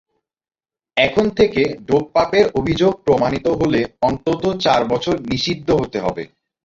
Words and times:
এখন 0.97 1.25
থেকে 1.39 1.61
ডোপ-পাপের 1.87 2.45
অভিযোগ 2.59 2.93
প্রমাণিত 3.05 3.47
হলে 3.59 3.79
অন্তত 4.01 4.43
চার 4.59 4.81
বছর 4.91 5.15
নিষিদ্ধ 5.31 5.67
হতে 5.81 5.97
হবে। 5.99 6.23